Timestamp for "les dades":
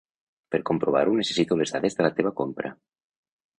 1.61-1.99